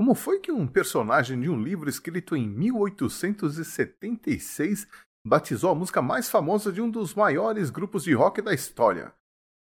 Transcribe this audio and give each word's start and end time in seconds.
Como 0.00 0.14
foi 0.14 0.38
que 0.38 0.50
um 0.50 0.66
personagem 0.66 1.38
de 1.38 1.50
um 1.50 1.62
livro 1.62 1.90
escrito 1.90 2.34
em 2.34 2.48
1876 2.48 4.86
batizou 5.22 5.70
a 5.70 5.74
música 5.74 6.00
mais 6.00 6.30
famosa 6.30 6.72
de 6.72 6.80
um 6.80 6.88
dos 6.88 7.14
maiores 7.14 7.68
grupos 7.68 8.04
de 8.04 8.14
rock 8.14 8.40
da 8.40 8.54
história? 8.54 9.12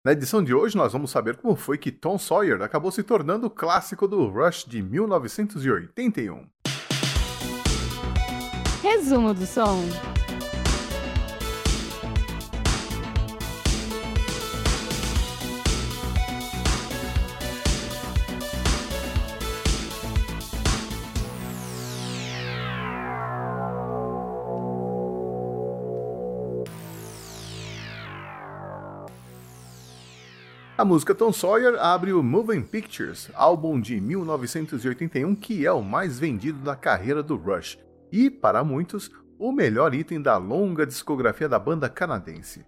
Na 0.01 0.13
edição 0.13 0.41
de 0.41 0.53
hoje, 0.53 0.77
nós 0.77 0.93
vamos 0.93 1.11
saber 1.11 1.35
como 1.35 1.57
foi 1.57 1.77
que 1.77 1.91
Tom 1.91 2.17
Sawyer 2.17 2.61
acabou 2.61 2.89
se 2.89 3.03
tornando 3.03 3.47
o 3.47 3.49
clássico 3.49 4.07
do 4.07 4.29
Rush 4.29 4.63
de 4.63 4.81
1981. 4.81 6.47
Resumo 8.81 9.33
do 9.33 9.45
som. 9.45 9.83
A 30.79 30.85
música 30.85 31.13
Tom 31.13 31.33
Sawyer 31.33 31.75
abre 31.77 32.13
o 32.13 32.23
Moving 32.23 32.61
Pictures, 32.61 33.29
álbum 33.33 33.81
de 33.81 33.99
1981 33.99 35.35
que 35.35 35.65
é 35.65 35.71
o 35.73 35.81
mais 35.81 36.17
vendido 36.17 36.59
da 36.59 36.73
carreira 36.73 37.21
do 37.21 37.35
Rush 37.35 37.77
e, 38.09 38.29
para 38.29 38.63
muitos, 38.63 39.11
o 39.37 39.51
melhor 39.51 39.93
item 39.93 40.21
da 40.21 40.37
longa 40.37 40.87
discografia 40.87 41.49
da 41.49 41.59
banda 41.59 41.89
canadense. 41.89 42.65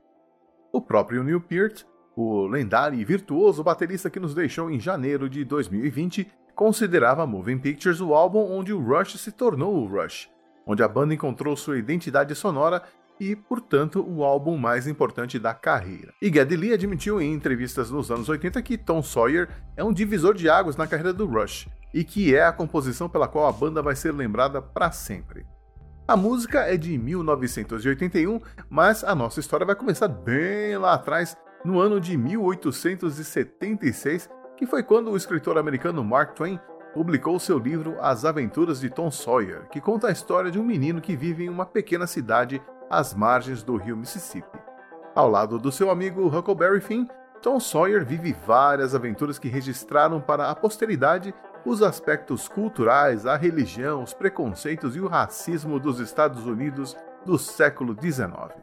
O 0.73 0.81
próprio 0.81 1.23
Neil 1.23 1.39
Peart, 1.39 1.85
o 2.13 2.47
lendário 2.47 2.99
e 2.99 3.05
virtuoso 3.05 3.63
baterista 3.63 4.09
que 4.09 4.19
nos 4.19 4.35
deixou 4.35 4.69
em 4.69 4.77
janeiro 4.77 5.29
de 5.29 5.45
2020, 5.45 6.29
considerava 6.53 7.25
Moving 7.25 7.59
Pictures 7.59 8.01
o 8.01 8.13
álbum 8.13 8.39
onde 8.51 8.73
o 8.73 8.81
Rush 8.81 9.21
se 9.21 9.31
tornou 9.31 9.73
o 9.73 9.87
Rush, 9.87 10.29
onde 10.67 10.83
a 10.83 10.87
banda 10.89 11.13
encontrou 11.13 11.55
sua 11.55 11.77
identidade 11.77 12.35
sonora 12.35 12.83
e, 13.21 13.35
portanto, 13.35 14.03
o 14.03 14.23
álbum 14.23 14.57
mais 14.57 14.87
importante 14.87 15.37
da 15.37 15.53
carreira. 15.53 16.11
E 16.19 16.33
Geddy 16.33 16.57
Lee 16.57 16.73
admitiu 16.73 17.21
em 17.21 17.31
entrevistas 17.31 17.91
nos 17.91 18.09
anos 18.09 18.27
80 18.27 18.59
que 18.63 18.79
Tom 18.79 19.03
Sawyer 19.03 19.47
é 19.77 19.83
um 19.83 19.93
divisor 19.93 20.33
de 20.33 20.49
águas 20.49 20.75
na 20.75 20.87
carreira 20.87 21.13
do 21.13 21.27
Rush 21.27 21.69
e 21.93 22.03
que 22.03 22.35
é 22.35 22.43
a 22.43 22.51
composição 22.51 23.07
pela 23.07 23.27
qual 23.27 23.47
a 23.47 23.51
banda 23.51 23.79
vai 23.79 23.95
ser 23.95 24.11
lembrada 24.11 24.59
para 24.59 24.91
sempre. 24.91 25.45
A 26.07 26.17
música 26.17 26.61
é 26.61 26.75
de 26.75 26.97
1981, 26.97 28.41
mas 28.67 29.03
a 29.03 29.13
nossa 29.13 29.39
história 29.39 29.67
vai 29.67 29.75
começar 29.75 30.07
bem 30.07 30.75
lá 30.79 30.95
atrás, 30.95 31.37
no 31.63 31.79
ano 31.79 32.01
de 32.01 32.17
1876, 32.17 34.27
que 34.57 34.65
foi 34.65 34.81
quando 34.81 35.11
o 35.11 35.15
escritor 35.15 35.59
americano 35.59 36.03
Mark 36.03 36.33
Twain 36.33 36.59
publicou 36.91 37.39
seu 37.39 37.59
livro 37.59 37.97
As 38.01 38.25
Aventuras 38.25 38.79
de 38.79 38.89
Tom 38.89 39.11
Sawyer, 39.11 39.69
que 39.69 39.79
conta 39.79 40.07
a 40.07 40.11
história 40.11 40.49
de 40.49 40.57
um 40.57 40.63
menino 40.63 40.99
que 40.99 41.15
vive 41.15 41.45
em 41.45 41.49
uma 41.49 41.67
pequena 41.67 42.07
cidade 42.07 42.59
às 42.91 43.13
margens 43.13 43.63
do 43.63 43.77
rio 43.77 43.95
Mississippi. 43.95 44.59
Ao 45.15 45.29
lado 45.29 45.57
do 45.57 45.71
seu 45.71 45.89
amigo 45.89 46.27
Huckleberry 46.27 46.81
Finn, 46.81 47.07
Tom 47.41 47.59
Sawyer 47.59 48.05
vive 48.05 48.35
várias 48.45 48.93
aventuras 48.93 49.39
que 49.39 49.47
registraram 49.47 50.19
para 50.19 50.51
a 50.51 50.55
posteridade 50.55 51.33
os 51.65 51.81
aspectos 51.81 52.47
culturais, 52.47 53.25
a 53.25 53.37
religião, 53.37 54.03
os 54.03 54.13
preconceitos 54.13 54.95
e 54.95 54.99
o 54.99 55.07
racismo 55.07 55.79
dos 55.79 55.99
Estados 55.99 56.45
Unidos 56.45 56.95
do 57.25 57.37
século 57.37 57.95
XIX. 57.99 58.53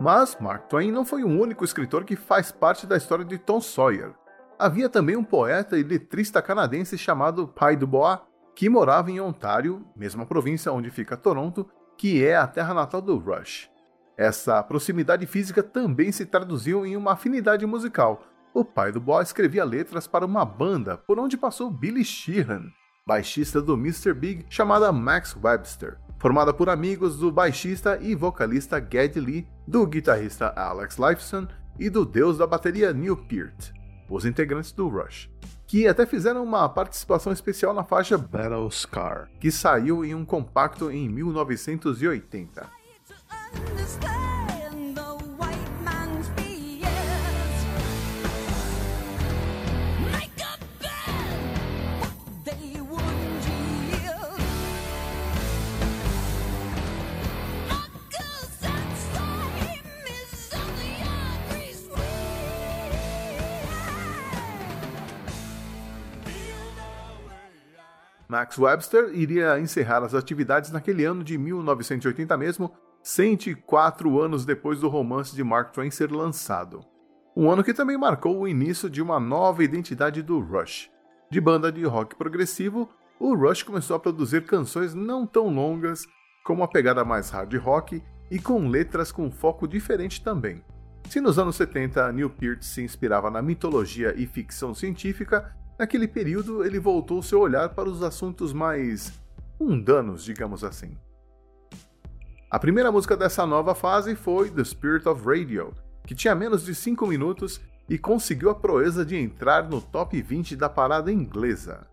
Mas 0.00 0.36
Mark 0.40 0.66
Twain 0.66 0.90
não 0.90 1.04
foi 1.04 1.22
o 1.22 1.28
único 1.28 1.64
escritor 1.64 2.04
que 2.04 2.16
faz 2.16 2.50
parte 2.50 2.86
da 2.86 2.96
história 2.96 3.24
de 3.24 3.38
Tom 3.38 3.60
Sawyer. 3.60 4.12
Havia 4.58 4.88
também 4.88 5.16
um 5.16 5.24
poeta 5.24 5.78
e 5.78 5.82
letrista 5.82 6.42
canadense 6.42 6.98
chamado 6.98 7.48
Pai 7.48 7.76
Dubois, 7.76 8.18
que 8.56 8.68
morava 8.68 9.10
em 9.10 9.20
Ontário, 9.20 9.86
mesma 9.94 10.26
província 10.26 10.72
onde 10.72 10.90
fica 10.90 11.16
Toronto, 11.16 11.68
que 12.00 12.24
é 12.24 12.34
a 12.34 12.46
terra 12.46 12.72
natal 12.72 13.02
do 13.02 13.18
Rush. 13.18 13.68
Essa 14.16 14.62
proximidade 14.62 15.26
física 15.26 15.62
também 15.62 16.10
se 16.10 16.24
traduziu 16.24 16.86
em 16.86 16.96
uma 16.96 17.12
afinidade 17.12 17.66
musical. 17.66 18.22
O 18.54 18.64
pai 18.64 18.90
do 18.90 18.98
boy 18.98 19.22
escrevia 19.22 19.66
letras 19.66 20.06
para 20.06 20.24
uma 20.24 20.42
banda 20.42 20.96
por 20.96 21.18
onde 21.18 21.36
passou 21.36 21.70
Billy 21.70 22.02
Sheehan, 22.02 22.70
baixista 23.06 23.60
do 23.60 23.74
Mr. 23.74 24.14
Big, 24.14 24.46
chamada 24.48 24.90
Max 24.90 25.36
Webster, 25.44 25.98
formada 26.18 26.54
por 26.54 26.70
amigos 26.70 27.18
do 27.18 27.30
baixista 27.30 27.98
e 28.00 28.14
vocalista 28.14 28.80
Geddy 28.80 29.20
Lee, 29.20 29.46
do 29.68 29.86
guitarrista 29.86 30.54
Alex 30.56 30.96
Lifeson 30.96 31.46
e 31.78 31.90
do 31.90 32.06
deus 32.06 32.38
da 32.38 32.46
bateria 32.46 32.94
Neil 32.94 33.14
Peart, 33.14 33.72
os 34.08 34.24
integrantes 34.24 34.72
do 34.72 34.88
Rush 34.88 35.28
que 35.70 35.86
até 35.86 36.04
fizeram 36.04 36.42
uma 36.42 36.68
participação 36.68 37.32
especial 37.32 37.72
na 37.72 37.84
faixa 37.84 38.18
Battle 38.18 38.68
Scar, 38.72 39.30
que 39.38 39.52
saiu 39.52 40.04
em 40.04 40.16
um 40.16 40.24
compacto 40.24 40.90
em 40.90 41.08
1980. 41.08 42.68
Max 68.30 68.56
Webster 68.56 69.10
iria 69.12 69.58
encerrar 69.58 70.04
as 70.04 70.14
atividades 70.14 70.70
naquele 70.70 71.04
ano 71.04 71.24
de 71.24 71.36
1980 71.36 72.36
mesmo, 72.36 72.72
104 73.02 74.20
anos 74.20 74.44
depois 74.44 74.78
do 74.78 74.88
romance 74.88 75.34
de 75.34 75.42
Mark 75.42 75.72
Twain 75.72 75.90
ser 75.90 76.12
lançado. 76.12 76.80
Um 77.36 77.50
ano 77.50 77.64
que 77.64 77.74
também 77.74 77.98
marcou 77.98 78.38
o 78.38 78.46
início 78.46 78.88
de 78.88 79.02
uma 79.02 79.18
nova 79.18 79.64
identidade 79.64 80.22
do 80.22 80.38
Rush. 80.38 80.88
De 81.28 81.40
banda 81.40 81.72
de 81.72 81.82
rock 81.84 82.14
progressivo, 82.14 82.88
o 83.18 83.34
Rush 83.34 83.64
começou 83.64 83.96
a 83.96 84.00
produzir 84.00 84.44
canções 84.44 84.94
não 84.94 85.26
tão 85.26 85.52
longas, 85.52 86.06
com 86.44 86.52
uma 86.52 86.68
pegada 86.68 87.04
mais 87.04 87.30
hard 87.30 87.52
rock 87.56 88.00
e 88.30 88.38
com 88.38 88.68
letras 88.68 89.10
com 89.10 89.28
foco 89.28 89.66
diferente 89.66 90.22
também. 90.22 90.62
Se 91.08 91.20
nos 91.20 91.36
anos 91.36 91.56
70 91.56 92.12
Neil 92.12 92.30
Peart 92.30 92.62
se 92.62 92.80
inspirava 92.80 93.28
na 93.28 93.42
mitologia 93.42 94.14
e 94.16 94.24
ficção 94.24 94.72
científica, 94.72 95.52
Naquele 95.80 96.06
período, 96.06 96.62
ele 96.62 96.78
voltou 96.78 97.22
seu 97.22 97.40
olhar 97.40 97.70
para 97.70 97.88
os 97.88 98.02
assuntos 98.02 98.52
mais 98.52 99.18
mundanos, 99.58 100.22
digamos 100.22 100.62
assim. 100.62 100.94
A 102.50 102.58
primeira 102.58 102.92
música 102.92 103.16
dessa 103.16 103.46
nova 103.46 103.74
fase 103.74 104.14
foi 104.14 104.50
The 104.50 104.62
Spirit 104.62 105.08
of 105.08 105.24
Radio, 105.24 105.72
que 106.06 106.14
tinha 106.14 106.34
menos 106.34 106.66
de 106.66 106.74
5 106.74 107.06
minutos 107.06 107.62
e 107.88 107.96
conseguiu 107.96 108.50
a 108.50 108.54
proeza 108.54 109.06
de 109.06 109.16
entrar 109.16 109.70
no 109.70 109.80
top 109.80 110.20
20 110.20 110.54
da 110.54 110.68
parada 110.68 111.10
inglesa. 111.10 111.86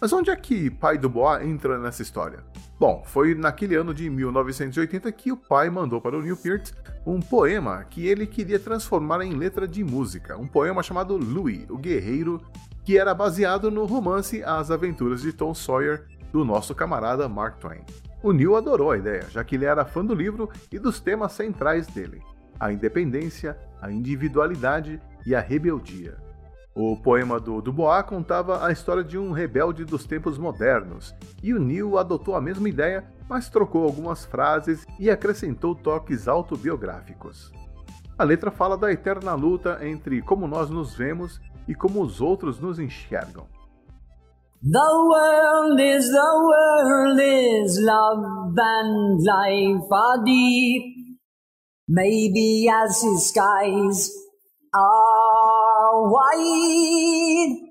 Mas 0.00 0.12
onde 0.12 0.30
é 0.30 0.34
que 0.34 0.68
Pai 0.68 0.98
do 0.98 1.08
Bois 1.08 1.46
entra 1.46 1.78
nessa 1.78 2.02
história? 2.02 2.44
Bom, 2.80 3.04
foi 3.06 3.36
naquele 3.36 3.76
ano 3.76 3.94
de 3.94 4.10
1980 4.10 5.12
que 5.12 5.30
o 5.30 5.36
pai 5.36 5.70
mandou 5.70 6.00
para 6.00 6.18
o 6.18 6.22
Neil 6.22 6.36
Peart 6.36 6.72
um 7.06 7.20
poema 7.20 7.84
que 7.84 8.08
ele 8.08 8.26
queria 8.26 8.58
transformar 8.58 9.22
em 9.22 9.34
letra 9.34 9.68
de 9.68 9.84
música, 9.84 10.36
um 10.36 10.48
poema 10.48 10.82
chamado 10.82 11.16
Louis, 11.16 11.64
o 11.70 11.78
Guerreiro 11.78 12.40
que 12.90 12.98
era 12.98 13.14
baseado 13.14 13.70
no 13.70 13.84
romance 13.84 14.42
As 14.42 14.68
Aventuras 14.68 15.22
de 15.22 15.32
Tom 15.32 15.54
Sawyer, 15.54 16.08
do 16.32 16.44
nosso 16.44 16.74
camarada 16.74 17.28
Mark 17.28 17.60
Twain. 17.60 17.82
O 18.20 18.32
Neil 18.32 18.56
adorou 18.56 18.90
a 18.90 18.98
ideia, 18.98 19.30
já 19.30 19.44
que 19.44 19.54
ele 19.54 19.64
era 19.64 19.84
fã 19.84 20.04
do 20.04 20.12
livro 20.12 20.50
e 20.72 20.76
dos 20.76 20.98
temas 20.98 21.30
centrais 21.30 21.86
dele: 21.86 22.20
a 22.58 22.72
independência, 22.72 23.56
a 23.80 23.92
individualidade 23.92 25.00
e 25.24 25.36
a 25.36 25.40
rebeldia. 25.40 26.16
O 26.74 26.96
poema 26.96 27.38
do 27.38 27.62
Dubois 27.62 28.02
contava 28.06 28.66
a 28.66 28.72
história 28.72 29.04
de 29.04 29.16
um 29.16 29.30
rebelde 29.30 29.84
dos 29.84 30.04
tempos 30.04 30.36
modernos, 30.36 31.14
e 31.40 31.54
o 31.54 31.60
Neil 31.60 31.96
adotou 31.96 32.34
a 32.34 32.40
mesma 32.40 32.68
ideia, 32.68 33.04
mas 33.28 33.48
trocou 33.48 33.84
algumas 33.84 34.24
frases 34.24 34.84
e 34.98 35.08
acrescentou 35.08 35.76
toques 35.76 36.26
autobiográficos. 36.26 37.52
A 38.18 38.24
letra 38.24 38.50
fala 38.50 38.76
da 38.76 38.90
eterna 38.90 39.32
luta 39.34 39.78
entre 39.80 40.20
como 40.20 40.48
nós 40.48 40.68
nos 40.68 40.92
vemos 40.94 41.40
e 41.70 41.74
como 41.74 42.02
os 42.02 42.20
outros 42.20 42.58
nos 42.58 42.80
enxergam. 42.80 43.46
The 44.60 44.78
world 44.80 45.80
is 45.80 46.10
the 46.10 46.18
world 46.18 47.20
is 47.22 47.78
love 47.80 48.58
and 48.58 49.18
life 49.22 49.92
are 49.92 50.24
deep. 50.24 51.16
Maybe 51.88 52.68
as 52.68 53.00
the 53.00 53.18
skies 53.18 54.10
are 54.74 56.10
wide. 56.10 57.70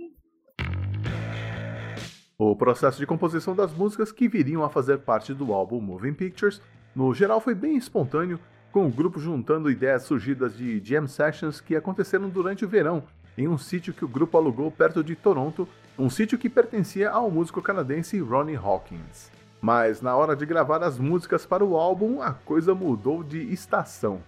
O 2.38 2.56
processo 2.56 3.00
de 3.00 3.06
composição 3.06 3.54
das 3.54 3.74
músicas 3.74 4.14
que 4.14 4.30
viriam 4.30 4.64
a 4.64 4.70
fazer 4.70 5.00
parte 5.00 5.34
do 5.34 5.52
álbum 5.54 5.82
Moving 5.82 6.14
Pictures, 6.14 6.62
no 6.96 7.14
geral 7.14 7.42
foi 7.42 7.54
bem 7.54 7.76
espontâneo, 7.76 8.40
com 8.72 8.88
o 8.88 8.92
grupo 8.92 9.20
juntando 9.20 9.70
ideias 9.70 10.04
surgidas 10.04 10.56
de 10.56 10.80
jam 10.80 11.06
sessions 11.06 11.60
que 11.60 11.76
aconteceram 11.76 12.30
durante 12.30 12.64
o 12.64 12.70
verão 12.70 13.04
em 13.40 13.48
um 13.48 13.58
sítio 13.58 13.94
que 13.94 14.04
o 14.04 14.08
grupo 14.08 14.38
alugou 14.38 14.70
perto 14.70 15.02
de 15.02 15.16
Toronto, 15.16 15.66
um 15.98 16.10
sítio 16.10 16.38
que 16.38 16.50
pertencia 16.50 17.10
ao 17.10 17.32
músico 17.32 17.62
canadense 17.62 18.20
Ronnie 18.20 18.58
Hawkins. 18.58 19.32
Mas 19.62 20.02
na 20.02 20.14
hora 20.14 20.36
de 20.36 20.46
gravar 20.46 20.84
as 20.84 21.00
músicas 21.00 21.46
para 21.46 21.64
o 21.64 21.78
álbum, 21.78 22.22
a 22.22 22.34
coisa 22.34 22.76
mudou 22.76 23.24
de 23.24 23.40
estação. 23.54 24.22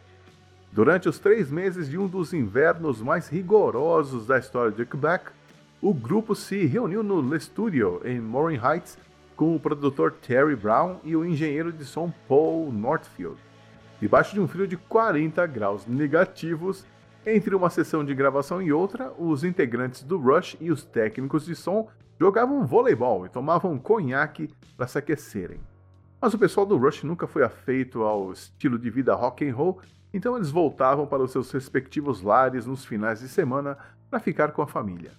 Durante 0.72 1.10
os 1.10 1.20
três 1.20 1.52
meses 1.52 1.90
de 1.90 1.98
um 1.98 2.08
dos 2.08 2.34
invernos 2.34 3.02
mais 3.02 3.28
rigorosos 3.28 4.26
da 4.26 4.40
história 4.40 4.72
de 4.72 4.86
Quebec, 4.86 5.26
o 5.82 5.94
grupo 5.94 6.34
se 6.34 6.66
reuniu 6.66 7.04
no 7.04 7.20
Le 7.20 7.38
Studio, 7.38 8.02
em 8.06 8.18
Morin 8.18 8.60
Heights, 8.64 8.98
com 9.36 9.54
o 9.54 9.60
produtor 9.60 10.14
Terry 10.26 10.56
Brown 10.56 11.02
e 11.04 11.18
o 11.18 11.26
engenheiro 11.26 11.74
de 11.74 11.84
som 11.84 12.14
Paul 12.30 12.72
Northfield. 12.72 13.38
Debaixo 14.00 14.34
de 14.34 14.40
um 14.40 14.48
frio 14.48 14.66
de 14.66 14.78
40 14.78 15.46
graus 15.48 15.86
negativos, 15.86 16.86
entre 17.26 17.56
uma 17.56 17.70
sessão 17.70 18.04
de 18.04 18.16
gravação 18.16 18.62
e 18.62 18.74
outra, 18.74 19.14
os 19.18 19.44
integrantes 19.44 20.04
do 20.04 20.18
Rush 20.18 20.58
e 20.60 20.72
os 20.72 20.84
técnicos 20.84 21.46
de 21.46 21.56
som 21.56 21.88
jogavam 22.20 22.66
voleibol 22.66 23.26
e 23.26 23.30
tomavam 23.30 23.78
conhaque 23.78 24.50
para 24.76 24.88
se 24.88 24.98
aquecerem. 24.98 25.60
Mas 26.20 26.34
o 26.34 26.40
pessoal 26.40 26.66
do 26.66 26.78
Rush 26.78 27.04
nunca 27.04 27.28
foi 27.28 27.44
afeito 27.44 28.04
ao 28.04 28.32
estilo 28.32 28.78
de 28.78 28.90
vida 28.90 29.14
rock 29.16 29.48
and 29.48 29.56
roll, 29.56 29.80
então 30.14 30.36
eles 30.36 30.52
voltavam 30.52 31.08
para 31.08 31.24
os 31.24 31.32
seus 31.32 31.52
respectivos 31.52 32.22
lares 32.22 32.66
nos 32.66 32.86
finais 32.86 33.20
de 33.20 33.28
semana 33.28 33.78
para 34.10 34.20
ficar 34.20 34.52
com 34.52 34.62
a 34.62 34.68
família. 34.68 35.12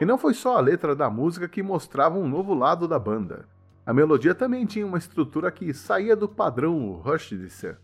E 0.00 0.04
não 0.04 0.16
foi 0.16 0.32
só 0.32 0.56
a 0.56 0.60
letra 0.60 0.94
da 0.94 1.10
música 1.10 1.48
que 1.48 1.62
mostrava 1.62 2.16
um 2.18 2.28
novo 2.28 2.54
lado 2.54 2.86
da 2.86 2.98
banda. 2.98 3.48
A 3.84 3.92
melodia 3.92 4.34
também 4.34 4.64
tinha 4.64 4.86
uma 4.86 4.98
estrutura 4.98 5.50
que 5.50 5.74
saía 5.74 6.14
do 6.14 6.28
padrão 6.28 6.92
Rush 7.02 7.30
de 7.30 7.50
ser. 7.50 7.78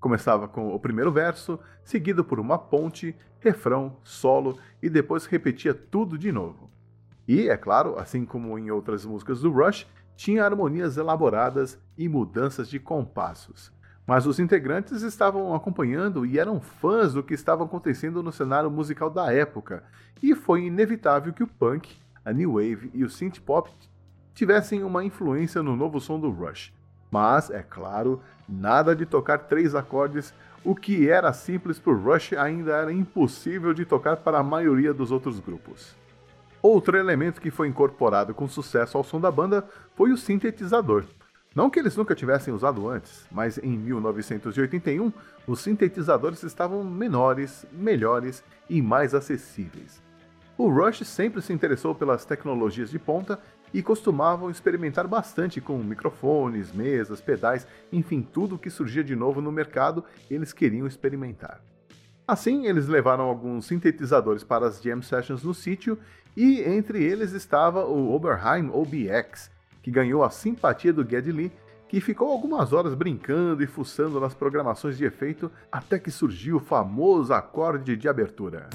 Começava 0.00 0.48
com 0.48 0.74
o 0.74 0.80
primeiro 0.80 1.12
verso, 1.12 1.58
seguido 1.84 2.24
por 2.24 2.40
uma 2.40 2.56
ponte, 2.56 3.14
refrão, 3.40 3.96
solo 4.02 4.58
e 4.82 4.88
depois 4.88 5.26
repetia 5.26 5.74
tudo 5.74 6.16
de 6.16 6.32
novo. 6.32 6.70
E, 7.26 7.48
é 7.48 7.56
claro, 7.56 7.98
assim 7.98 8.24
como 8.24 8.58
em 8.58 8.70
outras 8.70 9.04
músicas 9.04 9.42
do 9.42 9.50
Rush, 9.50 9.86
tinha 10.16 10.44
harmonias 10.44 10.96
elaboradas 10.96 11.78
e 11.98 12.08
mudanças 12.08 12.70
de 12.70 12.78
compassos. 12.78 13.70
Mas 14.08 14.26
os 14.26 14.38
integrantes 14.38 15.02
estavam 15.02 15.54
acompanhando 15.54 16.24
e 16.24 16.38
eram 16.38 16.62
fãs 16.62 17.12
do 17.12 17.22
que 17.22 17.34
estava 17.34 17.64
acontecendo 17.64 18.22
no 18.22 18.32
cenário 18.32 18.70
musical 18.70 19.10
da 19.10 19.30
época, 19.30 19.84
e 20.22 20.34
foi 20.34 20.62
inevitável 20.62 21.30
que 21.30 21.42
o 21.42 21.46
punk, 21.46 21.94
a 22.24 22.32
new 22.32 22.54
wave 22.54 22.90
e 22.94 23.04
o 23.04 23.10
synth 23.10 23.38
pop 23.40 23.70
tivessem 24.34 24.82
uma 24.82 25.04
influência 25.04 25.62
no 25.62 25.76
novo 25.76 26.00
som 26.00 26.18
do 26.18 26.30
Rush. 26.30 26.72
Mas, 27.10 27.50
é 27.50 27.62
claro, 27.62 28.22
nada 28.48 28.96
de 28.96 29.04
tocar 29.04 29.40
três 29.40 29.74
acordes, 29.74 30.32
o 30.64 30.74
que 30.74 31.10
era 31.10 31.30
simples 31.34 31.78
para 31.78 31.92
o 31.92 32.02
Rush 32.02 32.32
ainda 32.32 32.72
era 32.72 32.90
impossível 32.90 33.74
de 33.74 33.84
tocar 33.84 34.16
para 34.16 34.38
a 34.38 34.42
maioria 34.42 34.94
dos 34.94 35.12
outros 35.12 35.38
grupos. 35.38 35.94
Outro 36.62 36.96
elemento 36.96 37.42
que 37.42 37.50
foi 37.50 37.68
incorporado 37.68 38.32
com 38.32 38.48
sucesso 38.48 38.96
ao 38.96 39.04
som 39.04 39.20
da 39.20 39.30
banda 39.30 39.68
foi 39.94 40.12
o 40.12 40.16
sintetizador. 40.16 41.04
Não 41.54 41.70
que 41.70 41.78
eles 41.78 41.96
nunca 41.96 42.14
tivessem 42.14 42.52
usado 42.52 42.88
antes, 42.88 43.26
mas 43.30 43.58
em 43.58 43.76
1981 43.76 45.12
os 45.46 45.60
sintetizadores 45.60 46.42
estavam 46.42 46.84
menores, 46.84 47.66
melhores 47.72 48.44
e 48.68 48.82
mais 48.82 49.14
acessíveis. 49.14 50.02
O 50.56 50.68
Rush 50.68 51.06
sempre 51.06 51.40
se 51.40 51.52
interessou 51.52 51.94
pelas 51.94 52.24
tecnologias 52.24 52.90
de 52.90 52.98
ponta 52.98 53.38
e 53.72 53.82
costumavam 53.82 54.50
experimentar 54.50 55.06
bastante 55.06 55.60
com 55.60 55.78
microfones, 55.78 56.72
mesas, 56.72 57.20
pedais, 57.20 57.66
enfim, 57.92 58.22
tudo 58.22 58.58
que 58.58 58.70
surgia 58.70 59.04
de 59.04 59.14
novo 59.14 59.40
no 59.40 59.52
mercado, 59.52 60.04
eles 60.30 60.52
queriam 60.52 60.86
experimentar. 60.86 61.60
Assim, 62.26 62.66
eles 62.66 62.88
levaram 62.88 63.24
alguns 63.24 63.66
sintetizadores 63.66 64.44
para 64.44 64.66
as 64.66 64.82
jam 64.82 65.00
sessions 65.00 65.42
no 65.42 65.54
sítio 65.54 65.98
e 66.36 66.60
entre 66.60 67.02
eles 67.02 67.32
estava 67.32 67.84
o 67.86 68.12
Oberheim 68.12 68.68
OBX, 68.68 69.50
que 69.88 69.90
ganhou 69.90 70.22
a 70.22 70.28
simpatia 70.28 70.92
do 70.92 71.02
Geddy 71.02 71.32
Lee, 71.32 71.52
que 71.88 71.98
ficou 71.98 72.30
algumas 72.30 72.74
horas 72.74 72.94
brincando 72.94 73.62
e 73.62 73.66
fuçando 73.66 74.20
nas 74.20 74.34
programações 74.34 74.98
de 74.98 75.06
efeito 75.06 75.50
até 75.72 75.98
que 75.98 76.10
surgiu 76.10 76.58
o 76.58 76.60
famoso 76.60 77.32
acorde 77.32 77.96
de 77.96 78.06
abertura. 78.06 78.68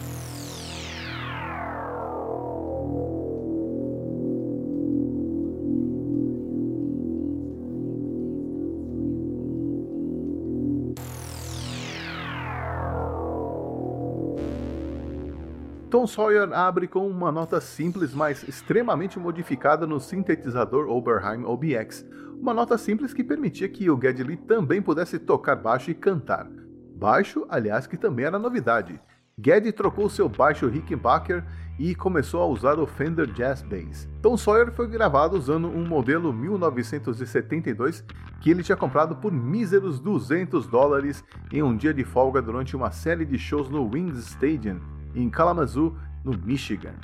Tom 15.93 16.07
Sawyer 16.07 16.51
abre 16.51 16.87
com 16.87 17.07
uma 17.07 17.31
nota 17.31 17.61
simples, 17.61 18.15
mas 18.15 18.41
extremamente 18.47 19.19
modificada 19.19 19.85
no 19.85 19.99
sintetizador 19.99 20.89
Oberheim 20.89 21.43
OBX, 21.45 22.03
uma 22.41 22.51
nota 22.51 22.79
simples 22.79 23.13
que 23.13 23.23
permitia 23.23 23.69
que 23.69 23.87
o 23.91 24.01
Geddy 24.01 24.23
Lee 24.23 24.37
também 24.37 24.81
pudesse 24.81 25.19
tocar 25.19 25.55
baixo 25.55 25.91
e 25.91 25.93
cantar. 25.93 26.49
Baixo, 26.95 27.45
aliás, 27.47 27.85
que 27.85 27.95
também 27.95 28.25
era 28.25 28.39
novidade. 28.39 28.99
Geddy 29.37 29.71
trocou 29.71 30.09
seu 30.09 30.27
baixo 30.27 30.67
Rickenbacker 30.67 31.43
e 31.77 31.93
começou 31.93 32.41
a 32.41 32.47
usar 32.47 32.79
o 32.79 32.87
Fender 32.87 33.27
Jazz 33.27 33.61
Bass. 33.61 34.09
Tom 34.19 34.35
Sawyer 34.35 34.71
foi 34.71 34.87
gravado 34.87 35.37
usando 35.37 35.67
um 35.67 35.87
modelo 35.87 36.33
1972 36.33 38.03
que 38.41 38.49
ele 38.49 38.63
tinha 38.63 38.75
comprado 38.75 39.17
por 39.17 39.31
míseros 39.31 39.99
200 39.99 40.65
dólares 40.65 41.23
em 41.51 41.61
um 41.61 41.77
dia 41.77 41.93
de 41.93 42.03
folga 42.03 42.41
durante 42.41 42.75
uma 42.75 42.89
série 42.89 43.25
de 43.25 43.37
shows 43.37 43.69
no 43.69 43.87
Wings 43.87 44.17
Stadium, 44.17 44.79
em 45.15 45.29
Kalamazoo, 45.29 45.95
no 46.23 46.33
Michigan. 46.33 46.95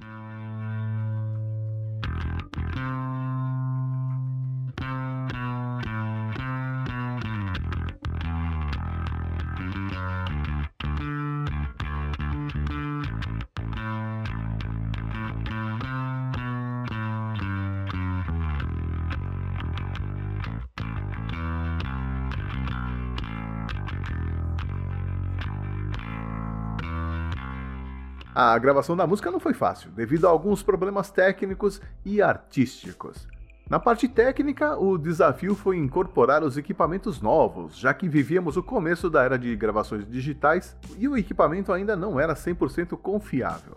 A 28.42 28.58
gravação 28.58 28.96
da 28.96 29.06
música 29.06 29.30
não 29.30 29.38
foi 29.38 29.54
fácil, 29.54 29.92
devido 29.92 30.26
a 30.26 30.30
alguns 30.30 30.64
problemas 30.64 31.12
técnicos 31.12 31.82
e 32.06 32.22
artísticos. 32.22 33.28
Na 33.70 33.82
parte 33.82 34.08
técnica, 34.08 34.80
o 34.80 34.98
desafio 34.98 35.54
foi 35.54 35.76
incorporar 35.76 36.42
os 36.42 36.56
equipamentos 36.56 37.20
novos, 37.20 37.78
já 37.78 37.94
que 37.94 38.08
vivíamos 38.08 38.56
o 38.56 38.64
começo 38.64 39.10
da 39.10 39.24
era 39.24 39.38
de 39.38 39.54
gravações 39.58 40.10
digitais 40.10 40.74
e 40.98 41.06
o 41.06 41.18
equipamento 41.18 41.74
ainda 41.74 41.98
não 41.98 42.18
era 42.18 42.34
100% 42.34 42.96
confiável. 42.96 43.76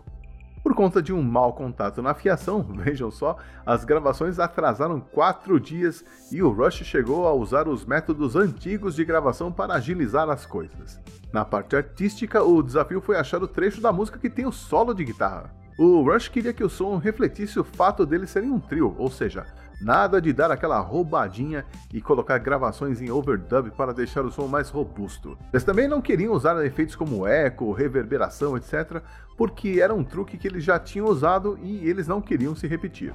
Por 0.63 0.73
conta 0.73 1.01
de 1.01 1.11
um 1.11 1.21
mau 1.21 1.51
contato 1.51 2.01
na 2.01 2.13
fiação, 2.13 2.63
vejam 2.73 3.11
só, 3.11 3.35
as 3.65 3.83
gravações 3.83 4.39
atrasaram 4.39 5.01
quatro 5.01 5.59
dias 5.59 6.05
e 6.31 6.41
o 6.41 6.49
Rush 6.49 6.85
chegou 6.85 7.27
a 7.27 7.33
usar 7.33 7.67
os 7.67 7.85
métodos 7.85 8.37
antigos 8.37 8.95
de 8.95 9.03
gravação 9.03 9.51
para 9.51 9.73
agilizar 9.73 10.29
as 10.29 10.45
coisas. 10.45 11.01
Na 11.33 11.43
parte 11.43 11.75
artística, 11.75 12.41
o 12.41 12.63
desafio 12.63 13.01
foi 13.01 13.17
achar 13.17 13.43
o 13.43 13.47
trecho 13.47 13.81
da 13.81 13.91
música 13.91 14.17
que 14.17 14.29
tem 14.29 14.45
o 14.45 14.51
solo 14.53 14.93
de 14.93 15.03
guitarra. 15.03 15.53
O 15.77 16.01
Rush 16.01 16.29
queria 16.29 16.53
que 16.53 16.63
o 16.63 16.69
som 16.69 16.97
refletisse 16.97 17.59
o 17.59 17.63
fato 17.63 18.05
deles 18.05 18.29
serem 18.29 18.51
um 18.51 18.59
trio, 18.59 18.95
ou 18.97 19.09
seja, 19.09 19.45
Nada 19.83 20.21
de 20.21 20.31
dar 20.31 20.49
aquela 20.49 20.79
roubadinha 20.79 21.65
e 21.93 22.01
colocar 22.01 22.37
gravações 22.37 23.01
em 23.01 23.11
overdub 23.11 23.69
para 23.71 23.93
deixar 23.93 24.23
o 24.23 24.31
som 24.31 24.47
mais 24.47 24.69
robusto. 24.69 25.37
Eles 25.51 25.65
também 25.65 25.89
não 25.89 26.01
queriam 26.01 26.33
usar 26.33 26.63
efeitos 26.65 26.95
como 26.95 27.27
eco, 27.27 27.73
reverberação, 27.73 28.55
etc., 28.55 29.01
porque 29.35 29.79
era 29.81 29.93
um 29.93 30.03
truque 30.03 30.37
que 30.37 30.47
eles 30.47 30.63
já 30.63 30.79
tinham 30.79 31.07
usado 31.07 31.59
e 31.61 31.85
eles 31.89 32.07
não 32.07 32.21
queriam 32.21 32.55
se 32.55 32.65
repetir. 32.65 33.13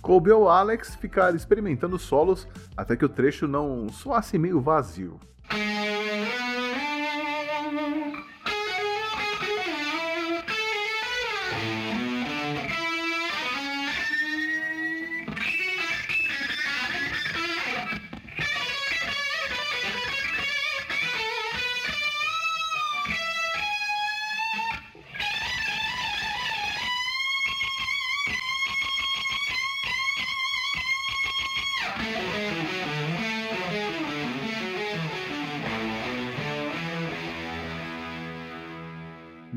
Coube 0.00 0.30
ao 0.30 0.48
Alex 0.48 0.94
ficar 0.94 1.34
experimentando 1.34 1.98
solos 1.98 2.46
até 2.76 2.94
que 2.94 3.04
o 3.04 3.08
trecho 3.08 3.48
não 3.48 3.88
soasse 3.88 4.38
meio 4.38 4.60
vazio. 4.60 5.18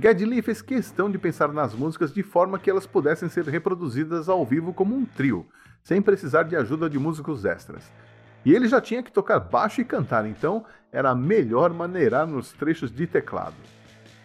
Geddy 0.02 0.26
Lee 0.26 0.42
fez 0.42 0.64
questão 0.64 1.12
de 1.12 1.20
pensar 1.20 1.54
nas 1.54 1.76
músicas 1.76 2.12
de 2.12 2.24
forma 2.24 2.58
que 2.58 2.72
elas 2.72 2.88
pudessem 2.88 3.30
ser 3.30 3.46
reproduzidas 3.46 4.28
ao 4.28 4.44
vivo 4.44 4.74
como 4.74 4.96
um 4.96 5.06
trio, 5.06 5.46
sem 5.84 6.02
precisar 6.02 6.42
de 6.42 6.56
ajuda 6.56 6.90
de 6.90 6.98
músicos 6.98 7.46
extras. 7.46 7.84
E 8.44 8.52
ele 8.52 8.68
já 8.68 8.82
tinha 8.82 9.04
que 9.04 9.12
tocar 9.12 9.40
baixo 9.40 9.80
e 9.80 9.86
cantar, 9.86 10.26
então 10.26 10.66
era 10.92 11.14
melhor 11.14 11.72
maneirar 11.72 12.26
nos 12.26 12.52
trechos 12.52 12.90
de 12.90 13.06
teclado. 13.06 13.54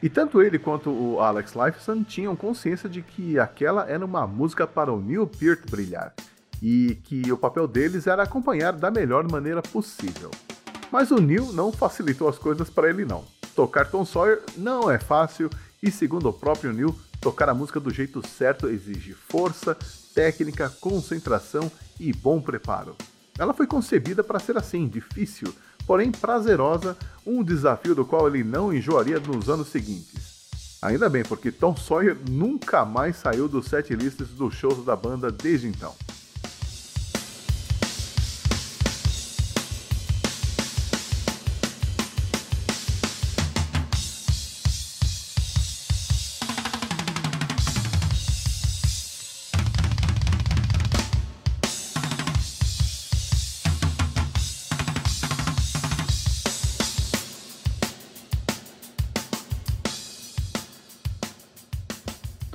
E 0.03 0.09
tanto 0.09 0.41
ele 0.41 0.59
quanto 0.59 0.89
o 0.89 1.21
Alex 1.21 1.53
Lifeson 1.55 2.03
tinham 2.03 2.35
consciência 2.35 2.89
de 2.89 3.03
que 3.03 3.39
aquela 3.39 3.87
era 3.87 4.03
uma 4.03 4.27
música 4.27 4.67
para 4.67 4.91
o 4.91 4.99
Neil 4.99 5.27
Peart 5.27 5.71
brilhar, 5.71 6.15
e 6.63 6.95
que 7.05 7.31
o 7.31 7.37
papel 7.37 7.69
deles 7.69 8.07
era 8.07 8.23
acompanhar 8.23 8.73
da 8.73 8.91
melhor 8.91 9.31
maneira 9.31 9.61
possível. 9.61 10.31
Mas 10.91 11.11
o 11.11 11.21
Neil 11.21 11.53
não 11.53 11.71
facilitou 11.71 12.31
as 12.31 12.39
coisas 12.39 12.71
para 12.71 12.89
ele 12.89 13.05
não. 13.05 13.25
Tocar 13.55 13.91
Tom 13.91 14.05
Sawyer 14.05 14.43
não 14.57 14.91
é 14.91 14.99
fácil 14.99 15.49
e 15.83 15.91
segundo 15.91 16.29
o 16.29 16.33
próprio 16.33 16.73
Neil, 16.73 16.95
tocar 17.21 17.49
a 17.49 17.55
música 17.55 17.79
do 17.79 17.93
jeito 17.93 18.27
certo 18.27 18.69
exige 18.69 19.13
força, 19.13 19.77
técnica, 20.15 20.71
concentração 20.81 21.71
e 22.01 22.13
bom 22.13 22.41
preparo. 22.41 22.97
Ela 23.39 23.53
foi 23.53 23.67
concebida 23.67 24.25
para 24.25 24.39
ser 24.39 24.57
assim, 24.57 24.89
difícil, 24.89 25.55
porém 25.87 26.11
prazerosa, 26.11 26.97
um 27.27 27.43
desafio 27.43 27.95
do 27.95 28.05
qual 28.05 28.27
ele 28.27 28.43
não 28.43 28.73
enjoaria 28.73 29.21
nos 29.21 29.49
anos 29.49 29.69
seguintes. 29.69 30.37
Ainda 30.81 31.09
bem, 31.09 31.23
porque 31.23 31.51
Tom 31.51 31.77
Sawyer 31.77 32.17
nunca 32.31 32.85
mais 32.85 33.17
saiu 33.17 33.49
dos 33.49 33.67
set 33.67 33.95
lists 33.95 34.29
dos 34.29 34.55
shows 34.55 34.85
da 34.85 34.95
banda 34.95 35.31
desde 35.31 35.67
então. 35.67 35.95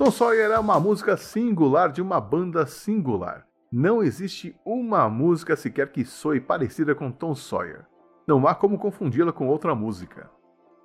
Tom 0.04 0.10
Sawyer 0.10 0.50
é 0.50 0.58
uma 0.58 0.80
música 0.80 1.16
singular 1.16 1.92
de 1.92 2.02
uma 2.02 2.20
banda 2.20 2.66
singular. 2.66 3.46
Não 3.70 4.02
existe 4.02 4.52
uma 4.64 5.08
música 5.08 5.54
sequer 5.54 5.92
que 5.92 6.04
soe 6.04 6.40
parecida 6.40 6.92
com 6.92 7.12
Tom 7.12 7.36
Sawyer. 7.36 7.86
Não 8.26 8.48
há 8.48 8.52
como 8.52 8.80
confundi-la 8.80 9.32
com 9.32 9.46
outra 9.46 9.76
música. 9.76 10.28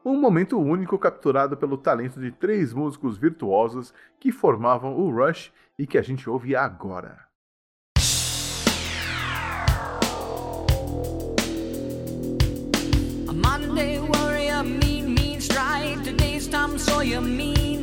Um 0.06 0.22
momento 0.22 0.60
único 0.60 1.00
capturado 1.00 1.58
pelo 1.58 1.80
talento 1.80 2.20
de 2.20 2.32
três 2.32 2.76
músicos 2.76 3.18
virtuosos 3.18 3.92
que 4.20 4.32
formavam 4.32 4.96
o 4.96 5.10
Rush 5.10 5.52
e 5.80 5.88
que 5.88 5.98
a 5.98 6.04
gente 6.04 6.30
ouve 6.30 6.56
agora. 6.56 7.18
Monday 13.34 13.98
warrior, 13.98 14.64
mean, 14.64 15.16
mean 15.16 15.40
strike. 15.40 16.04
Today's 16.04 16.48
Tom 16.48 16.78
Sawyer, 16.78 17.20
mean. 17.20 17.77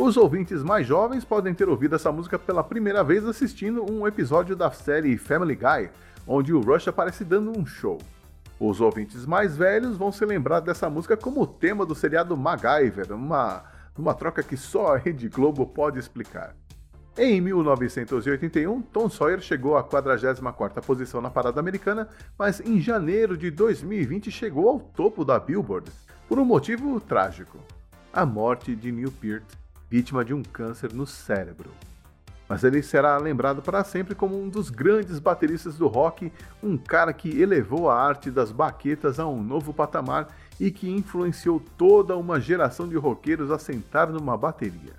Os 0.00 0.16
ouvintes 0.16 0.62
mais 0.62 0.86
jovens 0.86 1.26
podem 1.26 1.52
ter 1.52 1.68
ouvido 1.68 1.94
essa 1.94 2.10
música 2.10 2.38
pela 2.38 2.64
primeira 2.64 3.04
vez 3.04 3.22
assistindo 3.22 3.84
um 3.84 4.06
episódio 4.06 4.56
da 4.56 4.70
série 4.70 5.18
Family 5.18 5.54
Guy, 5.54 5.90
onde 6.26 6.54
o 6.54 6.60
Rush 6.62 6.88
aparece 6.88 7.22
dando 7.22 7.52
um 7.56 7.66
show. 7.66 7.98
Os 8.58 8.80
ouvintes 8.80 9.26
mais 9.26 9.58
velhos 9.58 9.98
vão 9.98 10.10
se 10.10 10.24
lembrar 10.24 10.60
dessa 10.60 10.88
música 10.88 11.18
como 11.18 11.42
o 11.42 11.46
tema 11.46 11.84
do 11.84 11.94
seriado 11.94 12.34
MacGyver, 12.34 13.12
uma, 13.12 13.62
uma 13.94 14.14
troca 14.14 14.42
que 14.42 14.56
só 14.56 14.94
a 14.94 14.96
Rede 14.96 15.28
Globo 15.28 15.66
pode 15.66 15.98
explicar. 15.98 16.56
Em 17.14 17.38
1981, 17.38 18.80
Tom 18.80 19.10
Sawyer 19.10 19.42
chegou 19.42 19.76
à 19.76 19.84
44ª 19.84 20.82
posição 20.82 21.20
na 21.20 21.28
parada 21.28 21.60
americana, 21.60 22.08
mas 22.38 22.58
em 22.58 22.80
janeiro 22.80 23.36
de 23.36 23.50
2020 23.50 24.30
chegou 24.30 24.66
ao 24.66 24.80
topo 24.80 25.26
da 25.26 25.38
Billboard, 25.38 25.92
por 26.26 26.38
um 26.38 26.44
motivo 26.46 26.98
trágico: 27.02 27.58
a 28.10 28.24
morte 28.24 28.74
de 28.74 28.90
Neil 28.90 29.12
Peart 29.12 29.60
vítima 29.90 30.24
de 30.24 30.32
um 30.32 30.42
câncer 30.42 30.92
no 30.92 31.04
cérebro. 31.04 31.70
Mas 32.48 32.64
ele 32.64 32.82
será 32.82 33.16
lembrado 33.16 33.60
para 33.60 33.84
sempre 33.84 34.14
como 34.14 34.40
um 34.40 34.48
dos 34.48 34.70
grandes 34.70 35.18
bateristas 35.18 35.76
do 35.76 35.86
rock, 35.86 36.32
um 36.62 36.76
cara 36.76 37.12
que 37.12 37.40
elevou 37.40 37.90
a 37.90 38.00
arte 38.00 38.30
das 38.30 38.50
baquetas 38.50 39.20
a 39.20 39.26
um 39.26 39.42
novo 39.42 39.72
patamar 39.72 40.28
e 40.58 40.70
que 40.70 40.90
influenciou 40.90 41.62
toda 41.76 42.16
uma 42.16 42.40
geração 42.40 42.88
de 42.88 42.96
roqueiros 42.96 43.50
a 43.50 43.58
sentar 43.58 44.08
numa 44.08 44.36
bateria. 44.36 44.98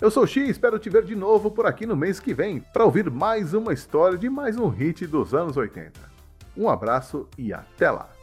Eu 0.00 0.10
sou 0.10 0.22
o 0.22 0.26
X 0.26 0.46
e 0.46 0.50
espero 0.50 0.78
te 0.78 0.88
ver 0.88 1.04
de 1.04 1.16
novo 1.16 1.50
por 1.50 1.66
aqui 1.66 1.84
no 1.84 1.96
mês 1.96 2.20
que 2.20 2.32
vem 2.32 2.60
para 2.60 2.84
ouvir 2.84 3.10
mais 3.10 3.52
uma 3.52 3.72
história 3.72 4.16
de 4.16 4.30
mais 4.30 4.56
um 4.56 4.68
hit 4.68 5.06
dos 5.06 5.34
anos 5.34 5.56
80. 5.56 6.00
Um 6.56 6.68
abraço 6.68 7.28
e 7.36 7.52
até 7.52 7.90
lá! 7.90 8.17